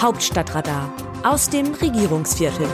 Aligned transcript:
Hauptstadtradar 0.00 0.92
aus 1.22 1.48
dem 1.48 1.72
Regierungsviertel. 1.72 2.66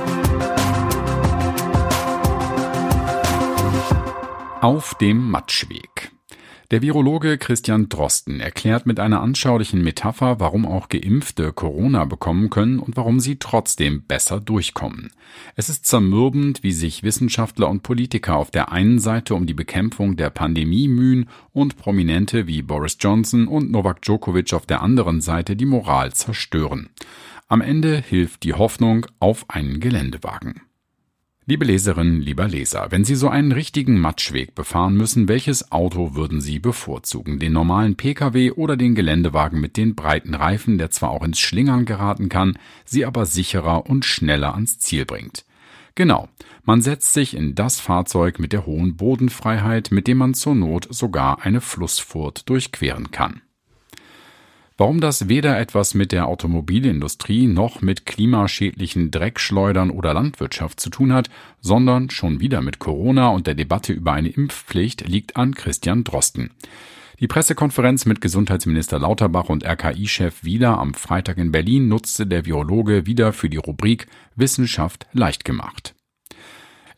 Auf 4.61 4.95
dem 4.95 5.31
Matschweg. 5.31 6.00
Der 6.71 6.83
Virologe 6.83 7.37
Christian 7.37 7.89
Drosten 7.89 8.39
erklärt 8.39 8.87
mit 8.87 9.01
einer 9.01 9.23
anschaulichen 9.23 9.83
Metapher, 9.83 10.39
warum 10.39 10.65
auch 10.65 10.89
Geimpfte 10.89 11.53
Corona 11.53 12.05
bekommen 12.05 12.49
können 12.49 12.79
und 12.79 12.97
warum 12.97 13.19
sie 13.19 13.41
trotzdem 13.41 14.05
besser 14.05 14.41
durchkommen. 14.41 15.11
Es 15.57 15.69
ist 15.69 15.85
zermürbend, 15.85 16.63
wie 16.63 16.71
sich 16.71 17.03
Wissenschaftler 17.03 17.69
und 17.69 17.83
Politiker 17.83 18.37
auf 18.37 18.53
der 18.53 18.71
einen 18.71 19.01
Seite 19.01 19.35
um 19.35 19.47
die 19.47 19.55
Bekämpfung 19.55 20.15
der 20.15 20.31
Pandemie 20.31 20.87
mühen 20.87 21.29
und 21.53 21.77
Prominente 21.77 22.47
wie 22.47 22.63
Boris 22.63 22.99
Johnson 23.01 23.49
und 23.49 23.73
Novak 23.73 24.03
Djokovic 24.03 24.53
auf 24.53 24.65
der 24.65 24.81
anderen 24.81 25.21
Seite 25.21 25.57
die 25.57 25.67
Moral 25.67 26.13
zerstören. 26.13 26.89
Am 27.49 27.63
Ende 27.63 27.97
hilft 27.99 28.45
die 28.45 28.55
Hoffnung 28.55 29.07
auf 29.19 29.45
einen 29.49 29.81
Geländewagen. 29.81 30.61
Liebe 31.51 31.65
Leserinnen, 31.65 32.21
lieber 32.21 32.47
Leser, 32.47 32.93
wenn 32.93 33.03
Sie 33.03 33.17
so 33.17 33.29
einen 33.29 33.51
richtigen 33.51 33.99
Matschweg 33.99 34.55
befahren 34.55 34.95
müssen, 34.95 35.27
welches 35.27 35.73
Auto 35.73 36.15
würden 36.15 36.41
Sie 36.41 36.61
bevorzugen? 36.61 37.41
Den 37.41 37.53
normalen 37.53 37.97
Pkw 37.97 38.53
oder 38.53 38.77
den 38.77 38.95
Geländewagen 38.95 39.61
mit 39.61 39.77
den 39.77 39.97
breiten 39.97 40.35
Reifen, 40.35 40.79
der 40.79 40.91
zwar 40.91 41.11
auch 41.11 41.25
ins 41.25 41.41
Schlingern 41.41 41.87
geraten 41.87 42.29
kann, 42.29 42.57
Sie 42.85 43.05
aber 43.05 43.27
sicherer 43.27 43.91
und 43.91 44.05
schneller 44.05 44.55
ans 44.55 44.79
Ziel 44.79 45.05
bringt? 45.05 45.45
Genau, 45.97 46.29
man 46.63 46.83
setzt 46.83 47.15
sich 47.15 47.37
in 47.37 47.57
das 47.57 47.81
Fahrzeug 47.81 48.39
mit 48.39 48.53
der 48.53 48.65
hohen 48.65 48.95
Bodenfreiheit, 48.95 49.91
mit 49.91 50.07
dem 50.07 50.19
man 50.19 50.35
zur 50.35 50.55
Not 50.55 50.87
sogar 50.91 51.43
eine 51.43 51.61
Flussfurt 51.61 52.49
durchqueren 52.49 53.11
kann. 53.11 53.43
Warum 54.81 55.03
das 55.03 55.29
weder 55.29 55.61
etwas 55.61 55.93
mit 55.93 56.11
der 56.11 56.27
Automobilindustrie 56.27 57.47
noch 57.47 57.83
mit 57.83 58.07
klimaschädlichen 58.07 59.11
Dreckschleudern 59.11 59.91
oder 59.91 60.15
Landwirtschaft 60.15 60.81
zu 60.81 60.89
tun 60.89 61.13
hat, 61.13 61.29
sondern 61.61 62.09
schon 62.09 62.41
wieder 62.41 62.63
mit 62.63 62.79
Corona 62.79 63.29
und 63.29 63.47
der 63.47 63.55
Debatte 63.55 63.93
über 63.93 64.13
eine 64.13 64.31
Impfpflicht, 64.31 65.07
liegt 65.07 65.37
an 65.37 65.55
Christian 65.55 66.03
Drosten. 66.03 66.53
Die 67.19 67.27
Pressekonferenz 67.27 68.07
mit 68.07 68.23
Gesundheitsminister 68.23 68.99
Lauterbach 68.99 69.51
und 69.51 69.67
RKI-Chef 69.67 70.45
Wieler 70.45 70.79
am 70.79 70.95
Freitag 70.95 71.37
in 71.37 71.53
Berlin 71.53 71.89
nutzte 71.89 72.27
der 72.27 72.47
Virologe 72.47 73.05
wieder 73.05 73.35
für 73.35 73.51
die 73.51 73.59
Rubrik 73.59 74.07
Wissenschaft 74.35 75.07
leicht 75.13 75.45
gemacht. 75.45 75.95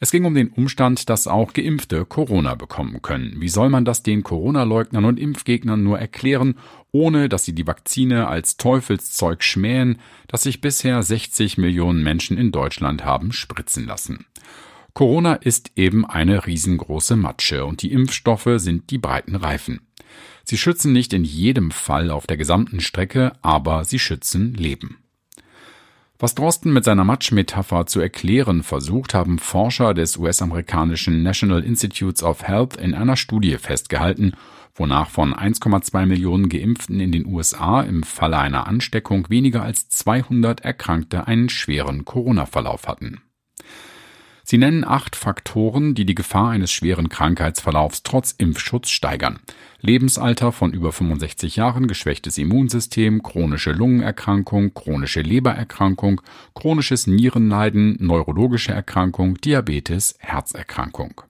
Es 0.03 0.11
ging 0.11 0.25
um 0.25 0.34
den 0.34 0.48
Umstand, 0.48 1.08
dass 1.11 1.28
auch 1.28 1.53
Geimpfte 1.53 2.05
Corona 2.05 2.56
bekommen 2.56 3.03
können. 3.03 3.34
Wie 3.36 3.48
soll 3.48 3.69
man 3.69 3.84
das 3.84 4.03
den 4.03 4.25
Corona-Leugnern 4.25 5.05
und 5.05 5.17
Impfgegnern 5.17 5.84
nur 5.84 5.97
erklären, 5.97 6.56
ohne 6.91 7.28
dass 7.28 7.45
sie 7.45 7.55
die 7.55 7.69
Vakzine 7.69 8.27
als 8.27 8.56
Teufelszeug 8.56 9.45
schmähen, 9.45 10.00
das 10.27 10.42
sich 10.42 10.61
bisher 10.61 11.00
60 11.05 11.56
Millionen 11.56 12.03
Menschen 12.03 12.36
in 12.36 12.50
Deutschland 12.50 13.05
haben 13.05 13.30
spritzen 13.30 13.86
lassen? 13.86 14.27
Corona 14.92 15.34
ist 15.34 15.70
eben 15.77 16.05
eine 16.05 16.48
riesengroße 16.48 17.14
Matsche 17.14 17.64
und 17.64 17.80
die 17.83 17.92
Impfstoffe 17.92 18.50
sind 18.56 18.91
die 18.91 18.98
breiten 18.98 19.36
Reifen. 19.36 19.83
Sie 20.42 20.58
schützen 20.58 20.92
nicht 20.92 21.12
in 21.12 21.23
jedem 21.23 21.70
Fall 21.70 22.11
auf 22.11 22.27
der 22.27 22.39
gesamten 22.39 22.80
Strecke, 22.80 23.34
aber 23.41 23.84
sie 23.84 24.00
schützen 24.00 24.55
Leben. 24.55 25.02
Was 26.23 26.37
Drosten 26.37 26.73
mit 26.73 26.84
seiner 26.84 27.03
Matschmetapher 27.03 27.87
zu 27.87 27.98
erklären 27.98 28.62
versucht, 28.62 29.12
haben 29.12 29.41
Forscher 29.41 29.92
des 29.92 30.17
US-amerikanischen 30.17 31.25
National 31.25 31.64
Institutes 31.64 32.23
of 32.23 32.45
Health 32.45 32.77
in 32.77 32.95
einer 32.95 33.17
Studie 33.17 33.56
festgehalten, 33.56 34.34
wonach 34.77 35.11
von 35.11 35.34
1,2 35.34 36.06
Millionen 36.06 36.48
Geimpften 36.48 37.01
in 37.01 37.11
den 37.11 37.27
USA 37.27 37.81
im 37.81 38.05
Falle 38.05 38.39
einer 38.39 38.69
Ansteckung 38.69 39.31
weniger 39.31 39.64
als 39.64 39.89
200 39.89 40.61
Erkrankte 40.61 41.27
einen 41.27 41.48
schweren 41.48 42.05
Corona-Verlauf 42.05 42.86
hatten. 42.86 43.20
Sie 44.45 44.59
nennen 44.59 44.85
acht 44.85 45.15
Faktoren, 45.15 45.95
die 45.95 46.05
die 46.05 46.15
Gefahr 46.15 46.51
eines 46.51 46.73
schweren 46.73 47.08
Krankheitsverlaufs 47.08 48.03
trotz 48.03 48.33
Impfschutz 48.33 48.91
steigern. 48.91 49.39
Lebensalter 49.80 50.53
von 50.53 50.73
über 50.73 50.92
65 50.92 51.57
Jahren, 51.57 51.86
geschwächtes 51.86 52.39
Immunsystem, 52.39 53.23
chronische 53.23 53.73
Lungenerkrankung, 53.73 54.75
chronische 54.75 55.23
Lebererkrankung, 55.23 56.20
chronisches 56.55 57.07
Nierenleiden, 57.07 57.97
neurologische 58.01 58.73
Erkrankung, 58.73 59.36
Diabetes, 59.41 60.17
Herzerkrankung. 60.19 61.23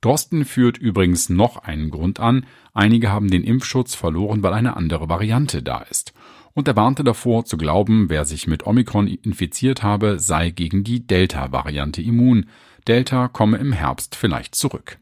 Drosten 0.00 0.44
führt 0.44 0.76
übrigens 0.76 1.30
noch 1.30 1.58
einen 1.58 1.90
Grund 1.90 2.20
an, 2.20 2.44
einige 2.74 3.10
haben 3.10 3.30
den 3.30 3.42
Impfschutz 3.42 3.94
verloren, 3.94 4.42
weil 4.42 4.52
eine 4.52 4.76
andere 4.76 5.08
Variante 5.08 5.62
da 5.62 5.78
ist 5.78 6.12
und 6.54 6.68
er 6.68 6.76
warnte 6.76 7.04
davor 7.04 7.44
zu 7.44 7.56
glauben, 7.56 8.08
wer 8.08 8.24
sich 8.24 8.46
mit 8.46 8.66
Omikron 8.66 9.08
infiziert 9.08 9.82
habe, 9.82 10.18
sei 10.18 10.50
gegen 10.50 10.84
die 10.84 11.06
Delta-Variante 11.06 12.00
immun. 12.00 12.46
Delta 12.86 13.28
komme 13.28 13.58
im 13.58 13.72
Herbst 13.72 14.14
vielleicht 14.14 14.54
zurück. 14.54 14.98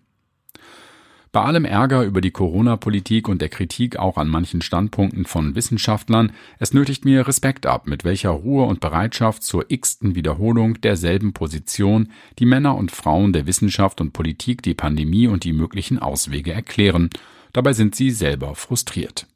Bei 1.32 1.40
allem 1.40 1.64
Ärger 1.64 2.04
über 2.04 2.20
die 2.20 2.30
Corona-Politik 2.30 3.26
und 3.26 3.40
der 3.40 3.48
Kritik 3.48 3.96
auch 3.96 4.18
an 4.18 4.28
manchen 4.28 4.60
Standpunkten 4.60 5.24
von 5.24 5.54
Wissenschaftlern, 5.54 6.32
es 6.58 6.74
nötigt 6.74 7.06
mir 7.06 7.26
Respekt 7.26 7.64
ab, 7.64 7.86
mit 7.86 8.04
welcher 8.04 8.30
Ruhe 8.30 8.66
und 8.66 8.80
Bereitschaft 8.80 9.42
zur 9.42 9.64
x-ten 9.70 10.14
Wiederholung 10.14 10.78
derselben 10.82 11.32
Position 11.32 12.10
die 12.38 12.44
Männer 12.44 12.76
und 12.76 12.90
Frauen 12.90 13.32
der 13.32 13.46
Wissenschaft 13.46 14.02
und 14.02 14.12
Politik 14.12 14.60
die 14.60 14.74
Pandemie 14.74 15.26
und 15.26 15.44
die 15.44 15.54
möglichen 15.54 15.98
Auswege 15.98 16.52
erklären. 16.52 17.08
Dabei 17.54 17.72
sind 17.72 17.94
sie 17.94 18.10
selber 18.10 18.54
frustriert. 18.54 19.26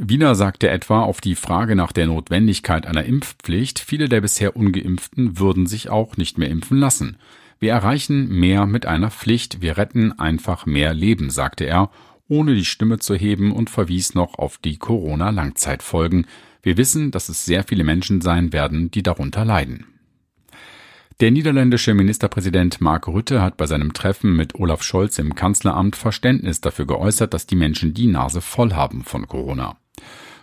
Wiener 0.00 0.36
sagte 0.36 0.70
etwa 0.70 1.02
auf 1.02 1.20
die 1.20 1.34
Frage 1.34 1.74
nach 1.74 1.90
der 1.90 2.06
Notwendigkeit 2.06 2.86
einer 2.86 3.04
Impfpflicht, 3.04 3.80
viele 3.80 4.08
der 4.08 4.20
bisher 4.20 4.56
ungeimpften 4.56 5.40
würden 5.40 5.66
sich 5.66 5.90
auch 5.90 6.16
nicht 6.16 6.38
mehr 6.38 6.50
impfen 6.50 6.78
lassen. 6.78 7.16
Wir 7.58 7.72
erreichen 7.72 8.28
mehr 8.28 8.66
mit 8.66 8.86
einer 8.86 9.10
Pflicht, 9.10 9.60
wir 9.60 9.76
retten 9.76 10.16
einfach 10.16 10.66
mehr 10.66 10.94
Leben, 10.94 11.30
sagte 11.30 11.64
er, 11.64 11.90
ohne 12.28 12.54
die 12.54 12.64
Stimme 12.64 13.00
zu 13.00 13.16
heben 13.16 13.50
und 13.50 13.70
verwies 13.70 14.14
noch 14.14 14.38
auf 14.38 14.58
die 14.58 14.76
Corona-Langzeitfolgen. 14.76 16.26
Wir 16.62 16.76
wissen, 16.76 17.10
dass 17.10 17.28
es 17.28 17.44
sehr 17.44 17.64
viele 17.64 17.82
Menschen 17.82 18.20
sein 18.20 18.52
werden, 18.52 18.92
die 18.92 19.02
darunter 19.02 19.44
leiden. 19.44 19.97
Der 21.20 21.32
niederländische 21.32 21.94
Ministerpräsident 21.94 22.80
Mark 22.80 23.08
Rutte 23.08 23.42
hat 23.42 23.56
bei 23.56 23.66
seinem 23.66 23.92
Treffen 23.92 24.36
mit 24.36 24.54
Olaf 24.54 24.84
Scholz 24.84 25.18
im 25.18 25.34
Kanzleramt 25.34 25.96
Verständnis 25.96 26.60
dafür 26.60 26.86
geäußert, 26.86 27.34
dass 27.34 27.44
die 27.44 27.56
Menschen 27.56 27.92
die 27.92 28.06
Nase 28.06 28.40
voll 28.40 28.72
haben 28.72 29.02
von 29.02 29.26
Corona. 29.26 29.76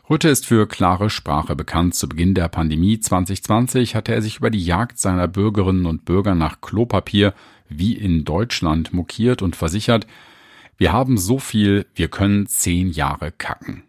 Rutte 0.09 0.27
ist 0.27 0.45
für 0.45 0.67
klare 0.67 1.09
Sprache 1.09 1.55
bekannt. 1.55 1.95
Zu 1.95 2.09
Beginn 2.09 2.33
der 2.33 2.49
Pandemie 2.49 2.99
2020 2.99 3.95
hatte 3.95 4.13
er 4.13 4.21
sich 4.21 4.39
über 4.39 4.49
die 4.49 4.65
Jagd 4.65 4.99
seiner 4.99 5.29
Bürgerinnen 5.29 5.85
und 5.85 6.03
Bürger 6.03 6.35
nach 6.35 6.59
Klopapier 6.59 7.33
wie 7.69 7.93
in 7.93 8.25
Deutschland 8.25 8.93
mokiert 8.93 9.41
und 9.41 9.55
versichert, 9.55 10.05
wir 10.77 10.91
haben 10.91 11.17
so 11.17 11.39
viel, 11.39 11.85
wir 11.95 12.09
können 12.09 12.47
zehn 12.47 12.91
Jahre 12.91 13.31
kacken. 13.31 13.83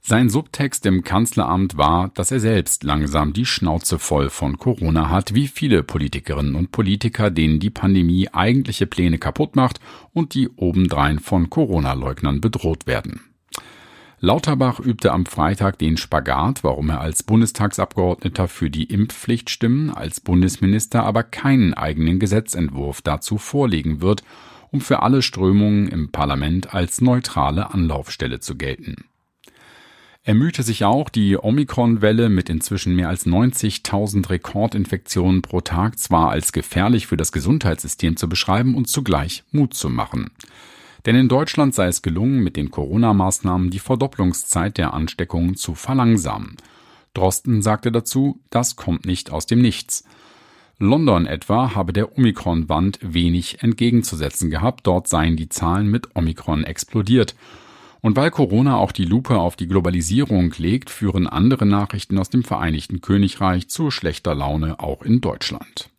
Sein 0.00 0.30
Subtext 0.30 0.86
im 0.86 1.04
Kanzleramt 1.04 1.76
war, 1.76 2.08
dass 2.14 2.30
er 2.30 2.40
selbst 2.40 2.82
langsam 2.82 3.32
die 3.32 3.44
Schnauze 3.44 3.98
voll 3.98 4.30
von 4.30 4.58
Corona 4.58 5.10
hat, 5.10 5.34
wie 5.34 5.48
viele 5.48 5.82
Politikerinnen 5.82 6.54
und 6.54 6.72
Politiker, 6.72 7.30
denen 7.30 7.60
die 7.60 7.70
Pandemie 7.70 8.28
eigentliche 8.32 8.86
Pläne 8.86 9.18
kaputt 9.18 9.54
macht 9.54 9.80
und 10.14 10.34
die 10.34 10.48
obendrein 10.48 11.18
von 11.18 11.50
Corona-Leugnern 11.50 12.40
bedroht 12.40 12.86
werden. 12.86 13.20
Lauterbach 14.20 14.80
übte 14.80 15.12
am 15.12 15.26
Freitag 15.26 15.78
den 15.78 15.96
Spagat, 15.96 16.64
warum 16.64 16.90
er 16.90 17.00
als 17.00 17.22
Bundestagsabgeordneter 17.22 18.48
für 18.48 18.68
die 18.68 18.84
Impfpflicht 18.84 19.48
stimmen, 19.48 19.90
als 19.90 20.20
Bundesminister 20.20 21.04
aber 21.04 21.22
keinen 21.22 21.72
eigenen 21.74 22.18
Gesetzentwurf 22.18 23.00
dazu 23.00 23.38
vorlegen 23.38 24.00
wird, 24.00 24.24
um 24.70 24.80
für 24.80 25.02
alle 25.02 25.22
Strömungen 25.22 25.86
im 25.86 26.10
Parlament 26.10 26.74
als 26.74 27.00
neutrale 27.00 27.72
Anlaufstelle 27.72 28.40
zu 28.40 28.56
gelten. 28.56 29.04
Er 30.28 30.34
mühte 30.34 30.62
sich 30.62 30.84
auch, 30.84 31.08
die 31.08 31.38
Omikron-Welle 31.38 32.28
mit 32.28 32.50
inzwischen 32.50 32.94
mehr 32.94 33.08
als 33.08 33.26
90.000 33.26 34.28
Rekordinfektionen 34.28 35.40
pro 35.40 35.62
Tag 35.62 35.98
zwar 35.98 36.28
als 36.28 36.52
gefährlich 36.52 37.06
für 37.06 37.16
das 37.16 37.32
Gesundheitssystem 37.32 38.18
zu 38.18 38.28
beschreiben 38.28 38.74
und 38.74 38.88
zugleich 38.88 39.44
Mut 39.52 39.72
zu 39.72 39.88
machen. 39.88 40.28
Denn 41.06 41.16
in 41.16 41.30
Deutschland 41.30 41.74
sei 41.74 41.86
es 41.86 42.02
gelungen, 42.02 42.40
mit 42.40 42.56
den 42.58 42.70
Corona-Maßnahmen 42.70 43.70
die 43.70 43.78
Verdopplungszeit 43.78 44.76
der 44.76 44.92
Ansteckungen 44.92 45.56
zu 45.56 45.74
verlangsamen. 45.74 46.58
Drosten 47.14 47.62
sagte 47.62 47.90
dazu, 47.90 48.38
das 48.50 48.76
kommt 48.76 49.06
nicht 49.06 49.30
aus 49.30 49.46
dem 49.46 49.62
Nichts. 49.62 50.04
London 50.78 51.24
etwa 51.24 51.74
habe 51.74 51.94
der 51.94 52.18
Omikron-Wand 52.18 52.98
wenig 53.00 53.62
entgegenzusetzen 53.62 54.50
gehabt, 54.50 54.86
dort 54.86 55.08
seien 55.08 55.36
die 55.36 55.48
Zahlen 55.48 55.90
mit 55.90 56.14
Omikron 56.14 56.64
explodiert. 56.64 57.34
Und 58.08 58.16
weil 58.16 58.30
Corona 58.30 58.78
auch 58.78 58.92
die 58.92 59.04
Lupe 59.04 59.36
auf 59.36 59.54
die 59.54 59.68
Globalisierung 59.68 60.54
legt, 60.56 60.88
führen 60.88 61.26
andere 61.26 61.66
Nachrichten 61.66 62.16
aus 62.16 62.30
dem 62.30 62.42
Vereinigten 62.42 63.02
Königreich 63.02 63.68
zu 63.68 63.90
schlechter 63.90 64.34
Laune 64.34 64.80
auch 64.80 65.02
in 65.02 65.20
Deutschland. 65.20 65.90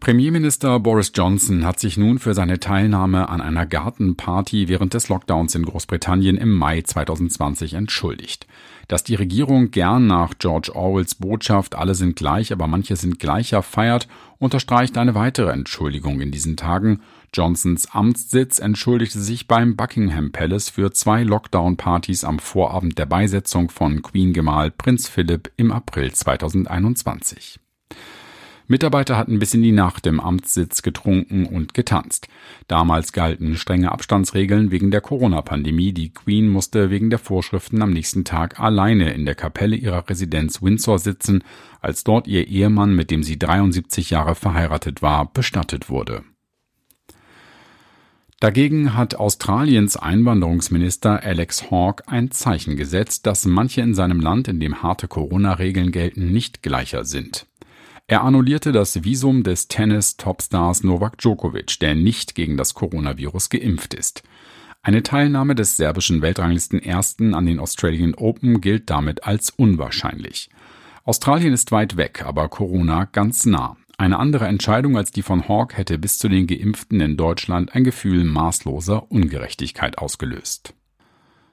Premierminister 0.00 0.80
Boris 0.80 1.12
Johnson 1.14 1.64
hat 1.64 1.78
sich 1.78 1.96
nun 1.96 2.18
für 2.18 2.34
seine 2.34 2.58
Teilnahme 2.58 3.28
an 3.28 3.40
einer 3.40 3.66
Gartenparty 3.66 4.66
während 4.66 4.94
des 4.94 5.08
Lockdowns 5.08 5.54
in 5.54 5.64
Großbritannien 5.64 6.36
im 6.36 6.56
Mai 6.56 6.82
2020 6.82 7.74
entschuldigt. 7.74 8.48
Dass 8.88 9.04
die 9.04 9.14
Regierung 9.14 9.70
gern 9.70 10.08
nach 10.08 10.34
George 10.40 10.74
Orwells 10.74 11.14
Botschaft 11.14 11.76
alle 11.76 11.94
sind 11.94 12.16
gleich, 12.16 12.52
aber 12.52 12.66
manche 12.66 12.96
sind 12.96 13.20
gleicher 13.20 13.62
feiert, 13.62 14.08
unterstreicht 14.40 14.98
eine 14.98 15.14
weitere 15.14 15.52
Entschuldigung 15.52 16.20
in 16.20 16.32
diesen 16.32 16.56
Tagen. 16.56 17.00
Johnsons 17.34 17.86
Amtssitz 17.92 18.58
entschuldigte 18.58 19.18
sich 19.18 19.48
beim 19.48 19.74
Buckingham 19.74 20.32
Palace 20.32 20.68
für 20.68 20.92
zwei 20.92 21.22
Lockdown-Partys 21.22 22.24
am 22.24 22.38
Vorabend 22.38 22.98
der 22.98 23.06
Beisetzung 23.06 23.70
von 23.70 24.02
Queen-Gemahl 24.02 24.70
Prinz 24.70 25.08
Philipp 25.08 25.50
im 25.56 25.72
April 25.72 26.12
2021. 26.12 27.58
Mitarbeiter 28.68 29.16
hatten 29.16 29.38
bis 29.38 29.54
in 29.54 29.62
die 29.62 29.72
Nacht 29.72 30.06
im 30.06 30.20
Amtssitz 30.20 30.82
getrunken 30.82 31.46
und 31.46 31.72
getanzt. 31.74 32.28
Damals 32.68 33.12
galten 33.12 33.56
strenge 33.56 33.92
Abstandsregeln 33.92 34.70
wegen 34.70 34.90
der 34.90 35.00
Corona-Pandemie. 35.00 35.92
Die 35.92 36.12
Queen 36.12 36.48
musste 36.48 36.90
wegen 36.90 37.10
der 37.10 37.18
Vorschriften 37.18 37.82
am 37.82 37.92
nächsten 37.92 38.24
Tag 38.24 38.60
alleine 38.60 39.12
in 39.14 39.24
der 39.24 39.34
Kapelle 39.34 39.76
ihrer 39.76 40.08
Residenz 40.08 40.62
Windsor 40.62 40.98
sitzen, 40.98 41.44
als 41.80 42.04
dort 42.04 42.28
ihr 42.28 42.46
Ehemann, 42.46 42.94
mit 42.94 43.10
dem 43.10 43.22
sie 43.22 43.38
73 43.38 44.10
Jahre 44.10 44.34
verheiratet 44.34 45.02
war, 45.02 45.32
bestattet 45.32 45.88
wurde. 45.88 46.22
Dagegen 48.42 48.96
hat 48.96 49.14
Australiens 49.14 49.96
Einwanderungsminister 49.96 51.22
Alex 51.22 51.70
Hawke 51.70 52.02
ein 52.08 52.32
Zeichen 52.32 52.76
gesetzt, 52.76 53.24
dass 53.24 53.44
manche 53.44 53.82
in 53.82 53.94
seinem 53.94 54.18
Land, 54.18 54.48
in 54.48 54.58
dem 54.58 54.82
harte 54.82 55.06
Corona-Regeln 55.06 55.92
gelten, 55.92 56.32
nicht 56.32 56.60
gleicher 56.60 57.04
sind. 57.04 57.46
Er 58.08 58.24
annullierte 58.24 58.72
das 58.72 59.04
Visum 59.04 59.44
des 59.44 59.68
Tennis-Topstars 59.68 60.82
Novak 60.82 61.18
Djokovic, 61.18 61.78
der 61.78 61.94
nicht 61.94 62.34
gegen 62.34 62.56
das 62.56 62.74
Coronavirus 62.74 63.48
geimpft 63.48 63.94
ist. 63.94 64.24
Eine 64.82 65.04
Teilnahme 65.04 65.54
des 65.54 65.76
serbischen 65.76 66.20
Weltranglisten 66.20 66.82
Ersten 66.82 67.34
an 67.34 67.46
den 67.46 67.60
Australian 67.60 68.16
Open 68.16 68.60
gilt 68.60 68.90
damit 68.90 69.22
als 69.22 69.50
unwahrscheinlich. 69.50 70.50
Australien 71.04 71.52
ist 71.52 71.70
weit 71.70 71.96
weg, 71.96 72.24
aber 72.26 72.48
Corona 72.48 73.04
ganz 73.04 73.46
nah. 73.46 73.76
Eine 74.02 74.18
andere 74.18 74.48
Entscheidung 74.48 74.96
als 74.96 75.12
die 75.12 75.22
von 75.22 75.48
Hawke 75.48 75.76
hätte 75.76 75.96
bis 75.96 76.18
zu 76.18 76.28
den 76.28 76.48
Geimpften 76.48 77.00
in 77.00 77.16
Deutschland 77.16 77.72
ein 77.76 77.84
Gefühl 77.84 78.24
maßloser 78.24 79.12
Ungerechtigkeit 79.12 79.98
ausgelöst. 79.98 80.74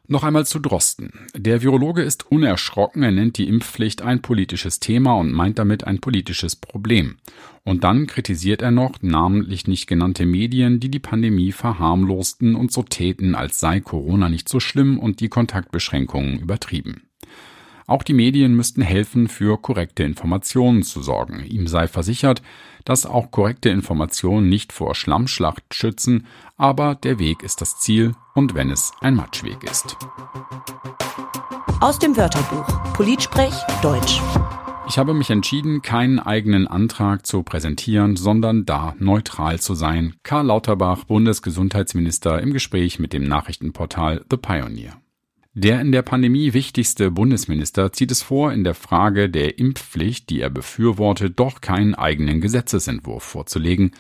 Noch 0.07 0.23
einmal 0.23 0.47
zu 0.47 0.57
Drosten. 0.57 1.11
Der 1.35 1.61
Virologe 1.61 2.01
ist 2.01 2.31
unerschrocken, 2.31 3.03
er 3.03 3.11
nennt 3.11 3.37
die 3.37 3.47
Impfpflicht 3.47 4.01
ein 4.01 4.23
politisches 4.23 4.79
Thema 4.79 5.13
und 5.13 5.31
meint 5.31 5.59
damit 5.59 5.83
ein 5.83 5.99
politisches 5.99 6.55
Problem. 6.55 7.17
Und 7.65 7.83
dann 7.83 8.07
kritisiert 8.07 8.63
er 8.63 8.71
noch 8.71 8.95
namentlich 9.03 9.67
nicht 9.67 9.85
genannte 9.85 10.25
Medien, 10.25 10.79
die 10.79 10.89
die 10.89 10.97
Pandemie 10.97 11.51
verharmlosten 11.51 12.55
und 12.55 12.71
so 12.71 12.81
täten, 12.81 13.35
als 13.35 13.59
sei 13.59 13.79
Corona 13.79 14.27
nicht 14.27 14.49
so 14.49 14.59
schlimm 14.59 14.97
und 14.97 15.19
die 15.19 15.29
Kontaktbeschränkungen 15.29 16.39
übertrieben. 16.39 17.08
Auch 17.89 18.03
die 18.03 18.13
Medien 18.13 18.55
müssten 18.55 18.83
helfen, 18.83 19.27
für 19.27 19.59
korrekte 19.59 20.03
Informationen 20.03 20.83
zu 20.83 21.01
sorgen. 21.01 21.43
Ihm 21.43 21.65
sei 21.65 21.87
versichert, 21.87 22.43
dass 22.85 23.07
auch 23.07 23.31
korrekte 23.31 23.69
Informationen 23.69 24.47
nicht 24.47 24.71
vor 24.71 24.93
Schlammschlacht 24.93 25.73
schützen, 25.73 26.27
aber 26.55 26.93
der 26.93 27.17
Weg 27.17 27.41
ist 27.41 27.61
das 27.61 27.79
Ziel 27.79 28.13
und 28.35 28.53
wenn 28.53 28.69
es 28.69 28.91
ein 29.01 29.15
Matschweg 29.15 29.63
ist. 29.63 29.97
Aus 31.81 31.97
dem 31.97 32.15
Wörterbuch 32.15 32.93
Politsprech 32.93 33.55
Deutsch. 33.81 34.21
Ich 34.87 34.99
habe 34.99 35.15
mich 35.15 35.31
entschieden, 35.31 35.81
keinen 35.81 36.19
eigenen 36.19 36.67
Antrag 36.67 37.25
zu 37.25 37.41
präsentieren, 37.41 38.17
sondern 38.17 38.65
da 38.65 38.93
neutral 38.99 39.59
zu 39.59 39.73
sein. 39.73 40.13
Karl 40.21 40.45
Lauterbach, 40.45 41.05
Bundesgesundheitsminister, 41.05 42.39
im 42.39 42.53
Gespräch 42.53 42.99
mit 42.99 43.13
dem 43.13 43.23
Nachrichtenportal 43.23 44.23
The 44.29 44.37
Pioneer. 44.37 45.01
Der 45.61 45.81
in 45.81 45.91
der 45.91 46.03
Pandemie 46.03 46.53
wichtigste 46.53 47.11
Bundesminister 47.11 47.91
zieht 47.91 48.11
es 48.11 48.21
vor, 48.21 48.53
in 48.53 48.63
der 48.63 48.75
Frage 48.75 49.29
der 49.29 49.59
Impfpflicht, 49.59 50.29
die 50.29 50.39
er 50.39 50.49
befürwortet, 50.49 51.37
doch 51.37 51.59
keinen 51.59 51.95
eigenen 51.95 52.39
Gesetzesentwurf 52.39 53.23
vorzulegen. 53.23 53.91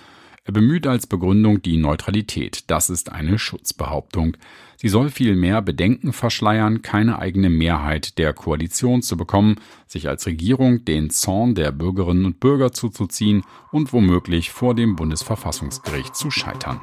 Er 0.45 0.53
bemüht 0.53 0.87
als 0.87 1.05
Begründung 1.05 1.61
die 1.61 1.75
Neutralität. 1.75 2.63
Das 2.67 2.89
ist 2.89 3.11
eine 3.11 3.37
Schutzbehauptung. 3.37 4.37
Sie 4.77 4.87
soll 4.87 5.09
vielmehr 5.09 5.61
Bedenken 5.61 6.13
verschleiern, 6.13 6.81
keine 6.81 7.19
eigene 7.19 7.49
Mehrheit 7.49 8.17
der 8.19 8.31
Koalition 8.31 9.01
zu 9.01 9.17
bekommen, 9.17 9.57
sich 9.85 10.07
als 10.07 10.27
Regierung 10.27 10.85
den 10.85 11.09
Zorn 11.09 11.55
der 11.55 11.73
Bürgerinnen 11.73 12.23
und 12.23 12.39
Bürger 12.39 12.71
zuzuziehen 12.71 13.43
und 13.73 13.91
womöglich 13.91 14.49
vor 14.49 14.75
dem 14.75 14.95
Bundesverfassungsgericht 14.95 16.15
zu 16.15 16.31
scheitern. 16.31 16.79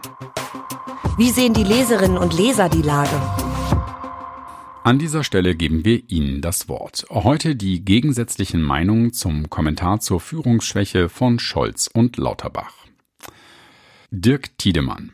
Wie 1.16 1.30
sehen 1.30 1.54
die 1.54 1.64
Leserinnen 1.64 2.18
und 2.18 2.36
Leser 2.36 2.68
die 2.68 2.82
Lage? 2.82 3.18
An 4.86 5.00
dieser 5.00 5.24
Stelle 5.24 5.56
geben 5.56 5.84
wir 5.84 6.00
Ihnen 6.06 6.40
das 6.42 6.68
Wort. 6.68 7.06
Heute 7.10 7.56
die 7.56 7.84
gegensätzlichen 7.84 8.62
Meinungen 8.62 9.12
zum 9.12 9.50
Kommentar 9.50 9.98
zur 9.98 10.20
Führungsschwäche 10.20 11.08
von 11.08 11.40
Scholz 11.40 11.90
und 11.92 12.18
Lauterbach. 12.18 12.86
Dirk 14.12 14.56
Tiedemann. 14.58 15.10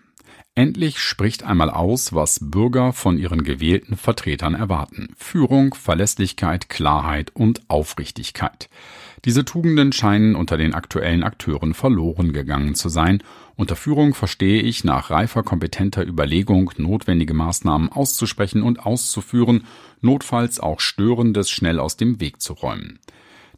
Endlich 0.55 0.99
spricht 0.99 1.45
einmal 1.45 1.71
aus, 1.71 2.13
was 2.13 2.39
Bürger 2.43 2.93
von 2.93 3.17
ihren 3.17 3.43
gewählten 3.43 3.97
Vertretern 3.97 4.55
erwarten. 4.55 5.15
Führung, 5.17 5.73
Verlässlichkeit, 5.73 6.69
Klarheit 6.69 7.31
und 7.35 7.63
Aufrichtigkeit. 7.69 8.69
Diese 9.25 9.47
Tugenden 9.47 9.93
scheinen 9.93 10.37
unter 10.37 10.59
den 10.59 10.75
aktuellen 10.75 11.23
Akteuren 11.23 11.73
verloren 11.73 12.35
gegangen 12.35 12.75
zu 12.75 12.91
sein. 12.91 13.23
Unter 13.57 13.77
Führung 13.77 14.13
verstehe 14.13 14.61
ich 14.61 14.85
nach 14.85 15.09
reifer, 15.09 15.43
kompetenter 15.43 16.07
Überlegung 16.07 16.71
notwendige 16.77 17.33
Maßnahmen 17.33 17.91
auszusprechen 17.91 18.63
und 18.63 18.85
auszuführen, 18.85 19.65
notfalls 20.03 20.61
auch 20.61 20.81
Störendes 20.81 21.51
schnell 21.51 21.81
aus 21.81 21.97
dem 21.97 22.21
Weg 22.21 22.43
zu 22.43 22.53
räumen. 22.53 22.99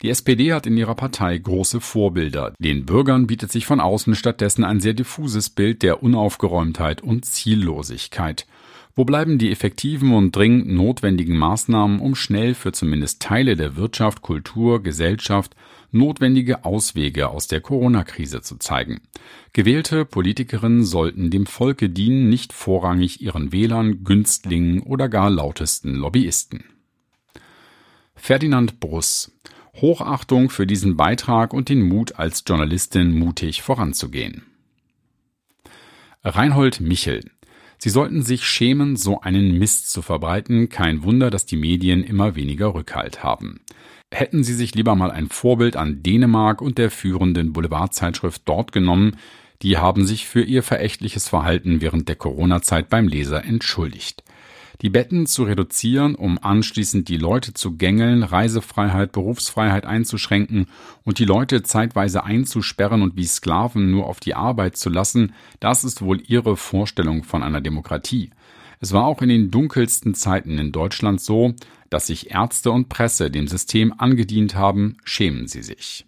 Die 0.05 0.11
SPD 0.11 0.53
hat 0.53 0.67
in 0.67 0.77
ihrer 0.77 0.95
Partei 0.95 1.39
große 1.39 1.81
Vorbilder. 1.81 2.53
Den 2.59 2.85
Bürgern 2.85 3.27
bietet 3.27 3.51
sich 3.51 3.65
von 3.65 3.81
außen 3.81 4.15
stattdessen 4.15 4.62
ein 4.62 4.79
sehr 4.79 4.93
diffuses 4.93 5.49
Bild 5.49 5.83
der 5.83 6.03
Unaufgeräumtheit 6.03 7.01
und 7.01 7.25
Ziellosigkeit. 7.25 8.47
Wo 8.95 9.06
bleiben 9.06 9.39
die 9.39 9.51
effektiven 9.51 10.12
und 10.12 10.37
dringend 10.37 10.69
notwendigen 10.69 11.39
Maßnahmen, 11.39 12.01
um 12.01 12.17
schnell 12.17 12.53
für 12.53 12.73
zumindest 12.73 13.23
Teile 13.23 13.56
der 13.56 13.77
Wirtschaft, 13.77 14.21
Kultur, 14.21 14.83
Gesellschaft 14.83 15.56
notwendige 15.91 16.67
Auswege 16.67 17.31
aus 17.31 17.47
der 17.47 17.62
Corona-Krise 17.62 18.43
zu 18.43 18.59
zeigen? 18.59 19.01
Gewählte 19.55 20.05
Politikerinnen 20.05 20.85
sollten 20.85 21.31
dem 21.31 21.47
Volke 21.47 21.89
dienen, 21.89 22.29
nicht 22.29 22.53
vorrangig 22.53 23.23
ihren 23.23 23.53
Wählern, 23.53 24.05
Günstlingen 24.05 24.83
oder 24.83 25.09
gar 25.09 25.31
lautesten 25.31 25.95
Lobbyisten. 25.95 26.65
Ferdinand 28.15 28.81
Bruss 28.81 29.34
Hochachtung 29.76 30.51
für 30.51 30.67
diesen 30.67 30.96
Beitrag 30.96 31.53
und 31.53 31.69
den 31.69 31.82
Mut 31.82 32.19
als 32.19 32.44
Journalistin 32.46 33.13
mutig 33.13 33.63
voranzugehen. 33.63 34.44
Reinhold 36.22 36.81
Michel 36.81 37.31
Sie 37.79 37.91
sollten 37.91 38.22
sich 38.22 38.46
schämen, 38.46 38.96
so 38.96 39.20
einen 39.20 39.58
Mist 39.58 39.91
zu 39.91 40.01
verbreiten. 40.01 40.70
Kein 40.70 41.03
Wunder, 41.03 41.31
dass 41.31 41.44
die 41.44 41.56
Medien 41.56 42.03
immer 42.03 42.34
weniger 42.34 42.75
Rückhalt 42.75 43.22
haben. 43.22 43.60
Hätten 44.10 44.43
Sie 44.43 44.55
sich 44.55 44.75
lieber 44.75 44.94
mal 44.94 45.10
ein 45.10 45.29
Vorbild 45.29 45.77
an 45.77 46.03
Dänemark 46.03 46.63
und 46.63 46.79
der 46.79 46.91
führenden 46.91 47.53
Boulevardzeitschrift 47.53 48.43
dort 48.46 48.72
genommen, 48.72 49.17
die 49.60 49.77
haben 49.77 50.06
sich 50.06 50.27
für 50.27 50.43
ihr 50.43 50.63
verächtliches 50.63 51.29
Verhalten 51.29 51.81
während 51.81 52.08
der 52.08 52.17
Corona-Zeit 52.17 52.89
beim 52.89 53.06
Leser 53.06 53.44
entschuldigt 53.44 54.25
die 54.83 54.91
Betten 54.91 55.27
zu 55.27 55.45
reduzieren, 55.45 56.15
um 56.15 56.39
anschließend 56.43 57.09
die 57.09 57.17
Leute 57.17 57.55
zu 57.55 57.77
gängeln, 57.77 58.23
Reisefreiheit, 58.23 59.13
Berufsfreiheit 59.13 59.87
einzuschränken 59.87 60.67
und 61.05 61.19
die 61.19 61.25
Leute 61.25 61.63
zeitweise 61.63 62.25
einzusperren 62.25 63.03
und 63.03 63.17
wie 63.17 63.27
Sklaven 63.27 63.91
nur 63.91 64.07
auf 64.07 64.21
die 64.21 64.35
Arbeit 64.35 64.77
zu 64.77 64.91
lassen, 64.91 65.33
das 65.61 65.85
ist 65.85 66.03
wohl 66.03 66.21
ihre 66.27 66.57
Vorstellung 66.57 67.25
von 67.25 67.43
einer 67.43 67.61
Demokratie. 67.61 68.31
Es 68.81 68.93
war 68.93 69.07
auch 69.07 69.23
in 69.23 69.29
den 69.29 69.51
dunkelsten 69.51 70.15
Zeiten 70.15 70.59
in 70.59 70.73
Deutschland 70.73 71.21
so, 71.21 71.55
dass 71.91 72.09
sich 72.09 72.31
Ärzte 72.31 72.71
und 72.71 72.89
Presse 72.89 73.31
dem 73.31 73.47
System 73.47 73.95
angedient 73.97 74.57
haben, 74.57 74.97
schämen 75.05 75.47
sie 75.47 75.63
sich. 75.63 76.07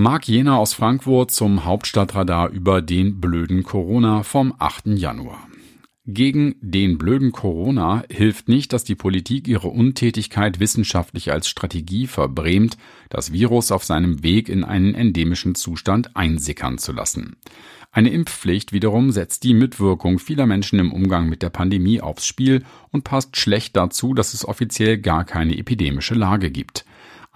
Marc 0.00 0.28
Jena 0.28 0.56
aus 0.56 0.74
Frankfurt 0.74 1.32
zum 1.32 1.64
Hauptstadtradar 1.64 2.50
über 2.50 2.82
den 2.82 3.20
blöden 3.20 3.64
Corona 3.64 4.22
vom 4.22 4.54
8. 4.58 4.86
Januar. 4.86 5.47
Gegen 6.10 6.54
den 6.62 6.96
blöden 6.96 7.32
Corona 7.32 8.02
hilft 8.08 8.48
nicht, 8.48 8.72
dass 8.72 8.82
die 8.82 8.94
Politik 8.94 9.46
ihre 9.46 9.68
Untätigkeit 9.68 10.58
wissenschaftlich 10.58 11.30
als 11.32 11.50
Strategie 11.50 12.06
verbrämt, 12.06 12.78
das 13.10 13.30
Virus 13.30 13.70
auf 13.70 13.84
seinem 13.84 14.22
Weg 14.22 14.48
in 14.48 14.64
einen 14.64 14.94
endemischen 14.94 15.54
Zustand 15.54 16.16
einsickern 16.16 16.78
zu 16.78 16.92
lassen. 16.92 17.36
Eine 17.92 18.08
Impfpflicht 18.08 18.72
wiederum 18.72 19.10
setzt 19.10 19.44
die 19.44 19.52
Mitwirkung 19.52 20.18
vieler 20.18 20.46
Menschen 20.46 20.78
im 20.78 20.92
Umgang 20.92 21.28
mit 21.28 21.42
der 21.42 21.50
Pandemie 21.50 22.00
aufs 22.00 22.26
Spiel 22.26 22.64
und 22.90 23.04
passt 23.04 23.36
schlecht 23.36 23.76
dazu, 23.76 24.14
dass 24.14 24.32
es 24.32 24.48
offiziell 24.48 24.96
gar 24.96 25.26
keine 25.26 25.58
epidemische 25.58 26.14
Lage 26.14 26.50
gibt. 26.50 26.86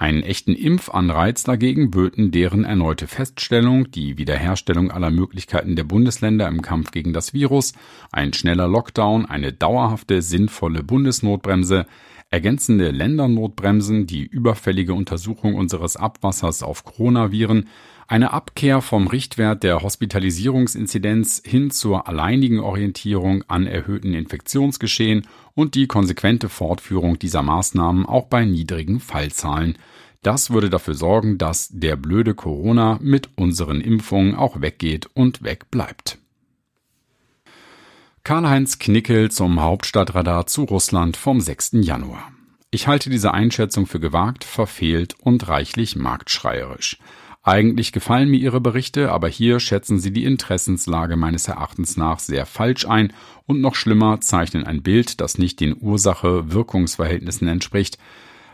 Einen 0.03 0.25
echten 0.25 0.57
Impfanreiz 0.57 1.45
dagegen 1.45 1.93
böten 1.93 2.33
deren 2.33 2.65
erneute 2.65 3.07
Feststellung, 3.07 3.89
die 3.93 4.19
Wiederherstellung 4.19 4.91
aller 4.91 5.13
Möglichkeiten 5.13 5.77
der 5.77 5.85
Bundesländer 5.85 6.49
im 6.49 6.61
Kampf 6.61 6.91
gegen 6.91 7.13
das 7.13 7.35
Virus, 7.35 7.73
ein 8.11 8.33
schneller 8.33 8.67
Lockdown, 8.67 9.27
eine 9.27 9.53
dauerhafte, 9.53 10.21
sinnvolle 10.21 10.83
Bundesnotbremse, 10.83 11.87
ergänzende 12.31 12.91
Ländernotbremsen, 12.91 14.09
die 14.09 14.25
überfällige 14.25 14.93
Untersuchung 14.93 15.55
unseres 15.55 15.97
Abwassers 15.97 16.65
auf 16.65 16.83
Coronaviren, 16.83 17.69
eine 18.07 18.33
Abkehr 18.33 18.81
vom 18.81 19.07
Richtwert 19.07 19.63
der 19.63 19.83
Hospitalisierungsinzidenz 19.83 21.43
hin 21.45 21.71
zur 21.71 22.09
alleinigen 22.09 22.61
Orientierung 22.61 23.45
an 23.49 23.67
erhöhten 23.67 24.15
Infektionsgeschehen 24.15 25.27
und 25.55 25.75
die 25.75 25.87
konsequente 25.87 26.49
Fortführung 26.49 27.19
dieser 27.19 27.43
Maßnahmen 27.43 28.07
auch 28.07 28.27
bei 28.27 28.45
niedrigen 28.45 29.01
Fallzahlen. 29.01 29.79
Das 30.23 30.51
würde 30.51 30.71
dafür 30.71 30.95
sorgen, 30.95 31.39
dass 31.39 31.69
der 31.71 31.97
blöde 31.97 32.35
Corona 32.35 32.99
mit 33.03 33.31
unseren 33.37 33.81
Impfungen 33.81 34.35
auch 34.35 34.61
weggeht 34.61 35.09
und 35.15 35.43
wegbleibt. 35.43 36.19
Karl-Heinz 38.25 38.79
Knickel 38.79 39.33
zum 39.33 39.61
Hauptstadtradar 39.61 40.47
zu 40.47 40.63
Russland 40.63 41.17
vom 41.17 41.41
6. 41.41 41.73
Januar. 41.81 42.31
Ich 42.71 42.87
halte 42.87 43.11
diese 43.11 43.35
Einschätzung 43.35 43.87
für 43.87 43.99
gewagt, 43.99 44.45
verfehlt 44.45 45.17
und 45.21 45.49
reichlich 45.49 45.97
marktschreierisch. 45.97 46.99
Eigentlich 47.45 47.91
gefallen 47.91 48.29
mir 48.29 48.39
Ihre 48.39 48.61
Berichte, 48.61 49.11
aber 49.11 49.27
hier 49.27 49.59
schätzen 49.59 49.99
Sie 49.99 50.13
die 50.13 50.25
Interessenslage 50.25 51.17
meines 51.17 51.49
Erachtens 51.49 51.97
nach 51.97 52.21
sehr 52.21 52.47
falsch 52.47 52.87
ein 52.87 53.13
und 53.47 53.61
noch 53.61 53.75
schlimmer 53.75 54.21
zeichnen 54.21 54.65
ein 54.65 54.83
Bild, 54.83 55.21
das 55.21 55.39
nicht 55.39 55.59
den 55.59 55.77
Ursache-Wirkungsverhältnissen 55.81 57.49
entspricht. 57.49 57.99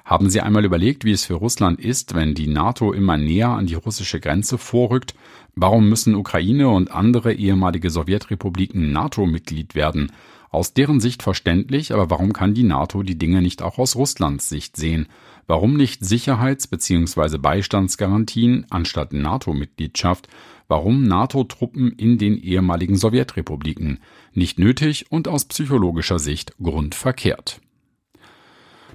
Haben 0.06 0.30
Sie 0.30 0.40
einmal 0.40 0.64
überlegt, 0.64 1.04
wie 1.04 1.12
es 1.12 1.26
für 1.26 1.34
Russland 1.34 1.78
ist, 1.78 2.14
wenn 2.14 2.34
die 2.34 2.46
NATO 2.46 2.94
immer 2.94 3.18
näher 3.18 3.50
an 3.50 3.66
die 3.66 3.74
russische 3.74 4.20
Grenze 4.20 4.56
vorrückt? 4.56 5.14
Warum 5.54 5.90
müssen 5.90 6.14
Ukraine 6.14 6.70
und 6.70 6.90
andere 6.90 7.34
ehemalige 7.34 7.90
Sowjetrepubliken 7.90 8.90
NATO-Mitglied 8.90 9.74
werden? 9.74 10.12
Aus 10.50 10.72
deren 10.72 11.00
Sicht 11.00 11.22
verständlich, 11.22 11.92
aber 11.92 12.10
warum 12.10 12.32
kann 12.32 12.54
die 12.54 12.62
NATO 12.62 13.02
die 13.02 13.18
Dinge 13.18 13.42
nicht 13.42 13.62
auch 13.62 13.78
aus 13.78 13.96
Russlands 13.96 14.48
Sicht 14.48 14.76
sehen? 14.76 15.08
Warum 15.46 15.76
nicht 15.76 16.04
Sicherheits- 16.04 16.66
bzw. 16.66 17.38
Beistandsgarantien 17.38 18.66
anstatt 18.70 19.12
NATO-Mitgliedschaft? 19.12 20.28
Warum 20.68 21.04
NATO-Truppen 21.04 21.92
in 21.92 22.18
den 22.18 22.36
ehemaligen 22.36 22.96
Sowjetrepubliken? 22.96 24.00
Nicht 24.34 24.58
nötig 24.58 25.06
und 25.10 25.28
aus 25.28 25.46
psychologischer 25.46 26.18
Sicht 26.18 26.52
grundverkehrt. 26.62 27.60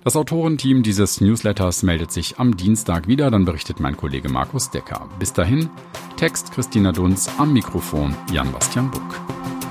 Das 0.03 0.17
Autorenteam 0.17 0.83
dieses 0.83 1.21
Newsletters 1.21 1.81
meldet 1.81 2.11
sich 2.11 2.37
am 2.37 2.57
Dienstag 2.57 3.07
wieder, 3.07 3.31
dann 3.31 3.45
berichtet 3.45 3.79
mein 3.79 3.95
Kollege 3.95 4.27
Markus 4.27 4.69
Decker. 4.69 5.09
Bis 5.17 5.31
dahin, 5.31 5.69
Text 6.17 6.51
Christina 6.51 6.91
Dunz, 6.91 7.29
am 7.37 7.53
Mikrofon 7.53 8.13
Jan-Bastian 8.31 8.91
Buck. 8.91 9.62